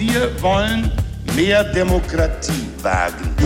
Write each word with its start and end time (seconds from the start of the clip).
Wir 0.00 0.30
wollen 0.40 0.90
mehr 1.36 1.62
Demokratie 1.62 2.70
wagen. 2.80 3.36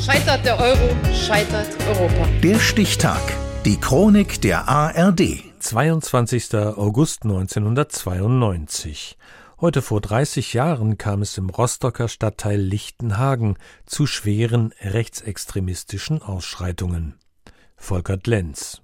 Scheitert 0.00 0.44
der 0.44 0.60
Euro, 0.60 0.96
scheitert 1.12 1.66
Europa. 1.88 2.28
Der 2.40 2.60
Stichtag. 2.60 3.20
Die 3.64 3.80
Chronik 3.80 4.40
der 4.42 4.68
ARD. 4.68 5.42
22. 5.58 6.54
August 6.54 7.24
1992. 7.24 9.18
Heute 9.60 9.82
vor 9.82 10.00
30 10.00 10.54
Jahren 10.54 10.98
kam 10.98 11.22
es 11.22 11.36
im 11.36 11.50
Rostocker 11.50 12.06
Stadtteil 12.06 12.60
Lichtenhagen 12.60 13.56
zu 13.86 14.06
schweren 14.06 14.72
rechtsextremistischen 14.82 16.22
Ausschreitungen. 16.22 17.16
Volkert 17.76 18.28
Lenz. 18.28 18.82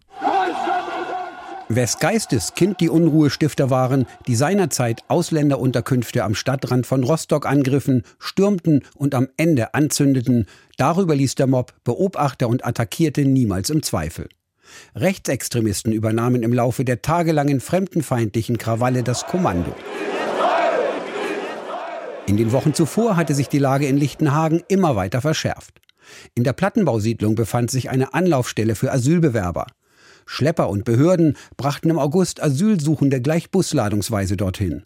Wes 1.75 1.99
Geistes 1.99 2.53
Kind 2.55 2.81
die 2.81 2.91
Unruhestifter 2.91 3.71
waren, 3.71 4.05
die 4.27 4.35
seinerzeit 4.35 5.01
Ausländerunterkünfte 5.09 6.23
am 6.23 6.35
Stadtrand 6.35 6.87
von 6.87 7.03
Rostock 7.03 7.47
angriffen, 7.47 8.03
stürmten 8.19 8.83
und 8.95 9.15
am 9.15 9.29
Ende 9.39 9.73
anzündeten, 9.73 10.47
darüber 10.77 11.15
ließ 11.15 11.35
der 11.35 11.47
Mob 11.47 11.73
Beobachter 11.83 12.49
und 12.49 12.67
Attackierte 12.67 13.25
niemals 13.25 13.71
im 13.71 13.83
Zweifel. 13.83 14.29
Rechtsextremisten 14.95 15.95
übernahmen 15.95 16.43
im 16.43 16.53
Laufe 16.53 16.85
der 16.85 17.01
tagelangen 17.01 17.61
fremdenfeindlichen 17.61 18.59
Krawalle 18.59 19.03
das 19.03 19.27
Kommando. 19.27 19.75
In 22.27 22.37
den 22.37 22.53
Wochen 22.53 22.75
zuvor 22.75 23.17
hatte 23.17 23.35
sich 23.35 23.49
die 23.49 23.59
Lage 23.59 23.87
in 23.87 23.97
Lichtenhagen 23.97 24.63
immer 24.69 24.95
weiter 24.95 25.23
verschärft. 25.23 25.81
In 26.35 26.45
der 26.45 26.53
Plattenbausiedlung 26.53 27.35
befand 27.35 27.71
sich 27.71 27.89
eine 27.89 28.13
Anlaufstelle 28.13 28.75
für 28.75 28.93
Asylbewerber. 28.93 29.67
Schlepper 30.33 30.71
und 30.71 30.87
Behörden 30.87 31.37
brachten 31.59 31.91
im 31.91 31.99
August 31.99 32.43
Asylsuchende 32.43 33.21
gleich 33.21 33.51
busladungsweise 33.51 34.39
dorthin. 34.39 34.85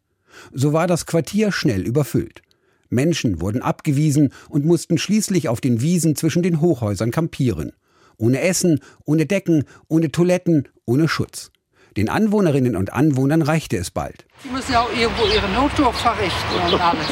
So 0.52 0.72
war 0.72 0.88
das 0.88 1.06
Quartier 1.06 1.52
schnell 1.52 1.82
überfüllt. 1.82 2.42
Menschen 2.88 3.40
wurden 3.40 3.62
abgewiesen 3.62 4.32
und 4.48 4.64
mussten 4.64 4.98
schließlich 4.98 5.48
auf 5.48 5.60
den 5.60 5.80
Wiesen 5.80 6.16
zwischen 6.16 6.42
den 6.42 6.60
Hochhäusern 6.60 7.12
kampieren. 7.12 7.72
Ohne 8.18 8.40
Essen, 8.40 8.80
ohne 9.04 9.26
Decken, 9.26 9.62
ohne 9.86 10.10
Toiletten, 10.10 10.68
ohne 10.84 11.06
Schutz. 11.06 11.52
Den 11.96 12.08
Anwohnerinnen 12.08 12.74
und 12.74 12.92
Anwohnern 12.92 13.42
reichte 13.42 13.76
es 13.76 13.92
bald. 13.92 14.26
Sie 14.42 14.50
müssen 14.50 14.72
ja 14.72 14.80
auch 14.80 14.92
irgendwo 14.98 15.26
ihre 15.26 15.48
Notdurft 15.50 16.00
verrichten 16.00 16.72
und 16.72 16.80
alles. 16.80 17.06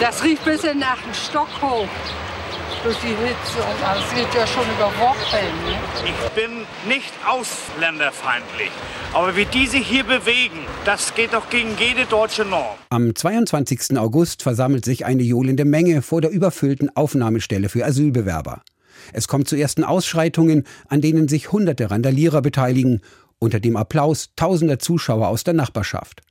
Das 0.00 0.24
rief 0.24 0.40
bis 0.40 0.64
in 0.64 0.80
nach 0.80 1.00
dem 1.00 1.14
Stock 1.14 1.48
hoch 1.62 1.88
durch 2.82 2.96
die 2.98 3.08
Hitze 3.08 3.58
und 3.58 3.86
alles. 3.86 4.04
Das 4.04 4.14
geht 4.14 4.34
ja 4.34 4.46
schon 4.46 4.64
über 4.64 4.86
Wochen. 4.98 5.46
Ne? 5.66 5.78
Ich 6.04 6.30
bin 6.32 6.66
nicht 6.88 7.12
ausländerfeindlich. 7.26 8.70
Aber 9.12 9.36
wie 9.36 9.44
die 9.44 9.66
sich 9.66 9.86
hier 9.86 10.04
bewegen, 10.04 10.60
das 10.84 11.14
geht 11.14 11.34
doch 11.34 11.50
gegen 11.50 11.76
jede 11.78 12.06
deutsche 12.06 12.44
Norm. 12.44 12.76
Am 12.90 13.14
22. 13.14 13.98
August 13.98 14.42
versammelt 14.42 14.84
sich 14.84 15.04
eine 15.04 15.22
johlende 15.22 15.64
Menge 15.64 16.02
vor 16.02 16.20
der 16.20 16.30
überfüllten 16.30 16.94
Aufnahmestelle 16.96 17.68
für 17.68 17.84
Asylbewerber. 17.84 18.62
Es 19.12 19.28
kommt 19.28 19.48
zu 19.48 19.56
ersten 19.56 19.84
Ausschreitungen, 19.84 20.64
an 20.88 21.00
denen 21.00 21.28
sich 21.28 21.52
hunderte 21.52 21.90
Randalierer 21.90 22.42
beteiligen, 22.42 23.00
unter 23.38 23.60
dem 23.60 23.76
Applaus 23.76 24.30
tausender 24.36 24.78
Zuschauer 24.78 25.28
aus 25.28 25.44
der 25.44 25.54
Nachbarschaft. 25.54 26.22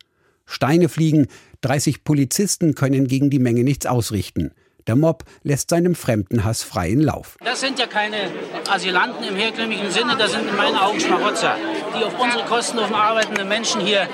Steine 0.46 0.90
fliegen, 0.90 1.28
30 1.62 2.04
Polizisten 2.04 2.74
können 2.74 3.08
gegen 3.08 3.30
die 3.30 3.40
Menge 3.40 3.64
nichts 3.64 3.86
ausrichten. 3.86 4.52
Der 4.90 4.96
Mob 4.96 5.24
lässt 5.44 5.70
seinem 5.70 5.94
Fremdenhass 5.94 6.64
freien 6.64 7.00
Lauf. 7.00 7.38
Das 7.46 7.60
sind 7.60 7.78
ja 7.78 7.86
keine 7.86 8.32
Asylanten 8.68 9.24
im 9.24 9.36
herkömmlichen 9.36 9.92
Sinne, 9.92 10.16
das 10.18 10.32
sind 10.32 10.50
in 10.50 10.56
meinen 10.56 10.78
Augen 10.78 11.00
Schmarotzer, 11.00 11.58
die 11.96 12.04
auf 12.04 12.20
unsere 12.20 12.44
Kosten 12.46 12.80
auf 12.80 12.92
arbeitende 12.92 13.46
Menschen 13.46 13.82
hier 13.82 14.08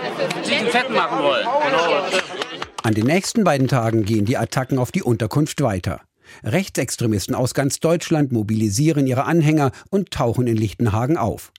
sich 0.43 0.57
den 0.57 0.67
Fett 0.67 0.89
machen 0.89 1.23
wollen. 1.23 1.47
An 2.83 2.93
den 2.93 3.05
nächsten 3.05 3.45
beiden 3.45 3.69
Tagen 3.69 4.03
gehen 4.03 4.25
die 4.25 4.35
Attacken 4.35 4.77
auf 4.77 4.91
die 4.91 5.01
Unterkunft 5.01 5.61
weiter. 5.61 6.01
Rechtsextremisten 6.43 7.35
aus 7.35 7.53
ganz 7.53 7.79
Deutschland 7.79 8.33
mobilisieren 8.33 9.07
ihre 9.07 9.23
Anhänger 9.23 9.71
und 9.91 10.11
tauchen 10.11 10.45
in 10.45 10.57
Lichtenhagen 10.57 11.15
auf. 11.15 11.53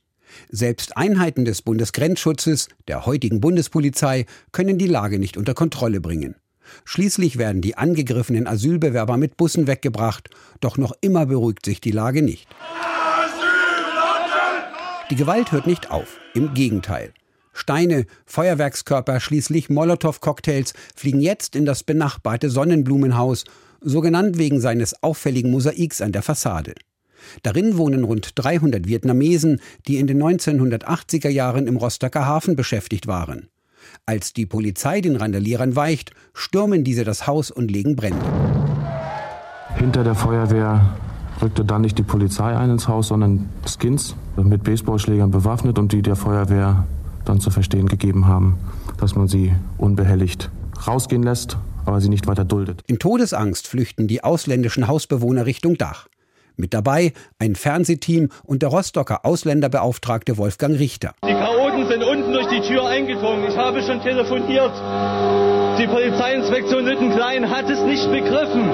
Selbst 0.50 0.94
Einheiten 0.98 1.46
des 1.46 1.62
Bundesgrenzschutzes, 1.62 2.68
der 2.86 3.06
heutigen 3.06 3.40
Bundespolizei, 3.40 4.26
können 4.52 4.76
die 4.76 4.88
Lage 4.88 5.18
nicht 5.18 5.38
unter 5.38 5.54
Kontrolle 5.54 6.02
bringen. 6.02 6.36
Schließlich 6.84 7.38
werden 7.38 7.62
die 7.62 7.76
angegriffenen 7.76 8.46
Asylbewerber 8.46 9.16
mit 9.16 9.36
Bussen 9.36 9.66
weggebracht, 9.66 10.30
doch 10.60 10.76
noch 10.76 10.92
immer 11.00 11.26
beruhigt 11.26 11.64
sich 11.64 11.80
die 11.80 11.90
Lage 11.90 12.22
nicht. 12.22 12.48
Die 15.10 15.16
Gewalt 15.16 15.52
hört 15.52 15.66
nicht 15.66 15.90
auf, 15.90 16.18
im 16.34 16.54
Gegenteil. 16.54 17.12
Steine, 17.52 18.06
Feuerwerkskörper, 18.26 19.18
schließlich 19.20 19.70
Molotow-Cocktails 19.70 20.74
fliegen 20.94 21.20
jetzt 21.20 21.56
in 21.56 21.64
das 21.64 21.84
benachbarte 21.84 22.50
Sonnenblumenhaus, 22.50 23.44
so 23.80 24.00
genannt 24.00 24.36
wegen 24.36 24.60
seines 24.60 25.02
auffälligen 25.02 25.50
Mosaiks 25.50 26.00
an 26.00 26.12
der 26.12 26.22
Fassade. 26.22 26.74
Darin 27.42 27.78
wohnen 27.78 28.04
rund 28.04 28.32
300 28.34 28.86
Vietnamesen, 28.86 29.60
die 29.86 29.96
in 29.96 30.06
den 30.06 30.22
1980er 30.22 31.28
Jahren 31.28 31.66
im 31.66 31.76
Rostocker 31.76 32.26
Hafen 32.26 32.56
beschäftigt 32.56 33.06
waren. 33.06 33.48
Als 34.06 34.32
die 34.32 34.46
Polizei 34.46 35.00
den 35.00 35.16
Randalierern 35.16 35.76
weicht, 35.76 36.12
stürmen 36.34 36.84
diese 36.84 37.04
das 37.04 37.26
Haus 37.26 37.50
und 37.50 37.70
legen 37.70 37.96
Brände. 37.96 38.24
Hinter 39.76 40.04
der 40.04 40.14
Feuerwehr 40.14 40.96
rückte 41.42 41.64
dann 41.64 41.82
nicht 41.82 41.98
die 41.98 42.02
Polizei 42.02 42.56
ein 42.56 42.70
ins 42.70 42.88
Haus, 42.88 43.08
sondern 43.08 43.48
Skins 43.66 44.16
mit 44.36 44.64
Baseballschlägern 44.64 45.30
bewaffnet 45.30 45.78
und 45.78 45.92
die 45.92 46.02
der 46.02 46.16
Feuerwehr 46.16 46.86
dann 47.24 47.40
zu 47.40 47.50
verstehen 47.50 47.86
gegeben 47.86 48.26
haben, 48.26 48.58
dass 48.98 49.14
man 49.14 49.28
sie 49.28 49.52
unbehelligt 49.78 50.50
rausgehen 50.86 51.22
lässt, 51.22 51.58
aber 51.84 52.00
sie 52.00 52.08
nicht 52.08 52.26
weiter 52.26 52.44
duldet. 52.44 52.82
In 52.86 52.98
Todesangst 52.98 53.66
flüchten 53.66 54.08
die 54.08 54.24
ausländischen 54.24 54.88
Hausbewohner 54.88 55.46
Richtung 55.46 55.76
Dach. 55.76 56.08
Mit 56.56 56.72
dabei 56.72 57.12
ein 57.38 57.54
Fernsehteam 57.54 58.30
und 58.42 58.62
der 58.62 58.70
Rostocker 58.70 59.26
Ausländerbeauftragte 59.26 60.38
Wolfgang 60.38 60.78
Richter. 60.78 61.14
Die 61.22 61.32
Chaoten 61.76 61.88
sind 61.88 62.04
unten 62.04 62.32
durch 62.32 62.46
die 62.48 62.60
Tür 62.60 62.86
eingedrungen. 62.86 63.44
Ich 63.48 63.56
habe 63.56 63.82
schon 63.82 64.00
telefoniert. 64.02 64.72
Die 65.78 65.86
Polizeiinspektion 65.86 66.84
Lüttenklein 66.86 67.50
hat 67.50 67.68
es 67.68 67.80
nicht 67.82 68.10
begriffen. 68.10 68.64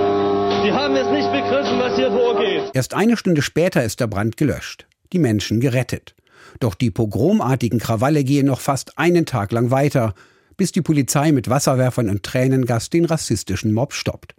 Die 0.65 0.73
haben 0.73 0.95
es 0.95 1.09
nicht 1.11 1.31
begriffen, 1.33 1.81
was 1.81 1.97
hier 1.97 2.13
vorgeht. 2.13 2.71
Erst 2.75 2.95
eine 2.95 3.17
Stunde 3.17 3.43
später 3.43 3.83
ist 3.83 3.99
der 4.01 4.07
Brand 4.07 4.37
gelöscht. 4.37 4.87
Die 5.13 5.19
Menschen 5.19 5.61
gerettet. 5.61 6.15
Doch 6.61 6.75
die 6.75 6.91
pogromartigen 6.91 7.81
Krawalle 7.81 8.23
gehen 8.25 8.47
noch 8.47 8.61
fast 8.61 8.99
einen 8.99 9.27
Tag 9.27 9.51
lang 9.53 9.71
weiter, 9.71 10.15
bis 10.57 10.71
die 10.71 10.83
Polizei 10.83 11.33
mit 11.33 11.49
Wasserwerfern 11.51 12.09
und 12.09 12.23
Tränengas 12.23 12.91
den 12.91 13.05
rassistischen 13.05 13.73
Mob 13.73 13.95
stoppt. 13.95 14.35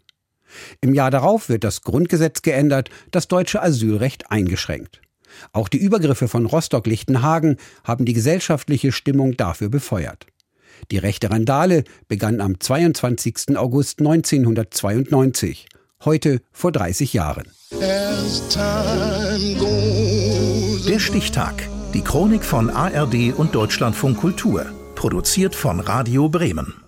Im 0.80 0.94
Jahr 0.94 1.12
darauf 1.12 1.50
wird 1.50 1.64
das 1.64 1.82
Grundgesetz 1.82 2.44
geändert, 2.44 2.90
das 3.12 3.28
deutsche 3.28 3.62
Asylrecht 3.62 4.32
eingeschränkt. 4.32 5.03
Auch 5.52 5.68
die 5.68 5.78
Übergriffe 5.78 6.28
von 6.28 6.46
Rostock-Lichtenhagen 6.46 7.58
haben 7.84 8.06
die 8.06 8.14
gesellschaftliche 8.14 8.92
Stimmung 8.92 9.38
dafür 9.38 9.70
befeuert. 9.70 10.28
Die 10.92 10.98
rechte 10.98 11.30
Randale 11.30 11.84
begann 12.08 12.42
am 12.42 12.60
22. 12.60 13.58
August 13.58 14.00
1992, 14.00 15.68
heute 16.04 16.42
vor 16.52 16.72
30 16.72 17.14
Jahren. 17.14 17.46
Der 20.88 21.00
Stichtag. 21.00 21.70
Die 21.94 22.02
Chronik 22.02 22.44
von 22.44 22.70
ARD 22.70 23.34
und 23.36 23.56
Deutschlandfunk 23.56 24.18
Kultur. 24.18 24.66
Produziert 24.96 25.56
von 25.56 25.80
Radio 25.80 26.28
Bremen. 26.28 26.83